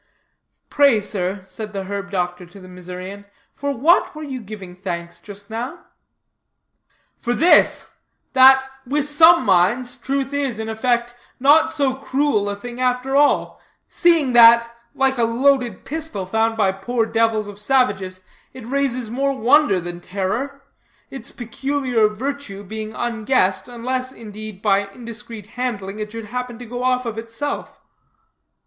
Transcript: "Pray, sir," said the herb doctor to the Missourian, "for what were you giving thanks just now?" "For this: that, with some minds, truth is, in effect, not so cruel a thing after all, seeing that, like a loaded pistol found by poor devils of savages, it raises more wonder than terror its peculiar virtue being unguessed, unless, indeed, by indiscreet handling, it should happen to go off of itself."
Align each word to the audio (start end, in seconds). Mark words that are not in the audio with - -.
"Pray, 0.71 0.99
sir," 0.99 1.43
said 1.45 1.73
the 1.73 1.83
herb 1.83 2.09
doctor 2.09 2.43
to 2.47 2.59
the 2.59 2.67
Missourian, 2.67 3.23
"for 3.53 3.71
what 3.71 4.15
were 4.15 4.23
you 4.23 4.41
giving 4.41 4.75
thanks 4.75 5.19
just 5.19 5.51
now?" 5.51 5.85
"For 7.19 7.35
this: 7.35 7.91
that, 8.33 8.67
with 8.83 9.05
some 9.05 9.45
minds, 9.45 9.95
truth 9.95 10.33
is, 10.33 10.57
in 10.59 10.69
effect, 10.69 11.13
not 11.39 11.71
so 11.71 11.93
cruel 11.93 12.49
a 12.49 12.55
thing 12.55 12.79
after 12.81 13.15
all, 13.15 13.61
seeing 13.87 14.33
that, 14.33 14.75
like 14.95 15.19
a 15.19 15.23
loaded 15.23 15.85
pistol 15.85 16.25
found 16.25 16.57
by 16.57 16.71
poor 16.71 17.05
devils 17.05 17.47
of 17.47 17.59
savages, 17.59 18.23
it 18.53 18.65
raises 18.65 19.11
more 19.11 19.37
wonder 19.37 19.79
than 19.79 20.01
terror 20.01 20.63
its 21.11 21.29
peculiar 21.29 22.07
virtue 22.07 22.63
being 22.63 22.91
unguessed, 22.95 23.67
unless, 23.67 24.11
indeed, 24.11 24.63
by 24.63 24.87
indiscreet 24.87 25.45
handling, 25.45 25.99
it 25.99 26.11
should 26.11 26.25
happen 26.25 26.57
to 26.57 26.65
go 26.65 26.81
off 26.83 27.05
of 27.05 27.19
itself." 27.19 27.79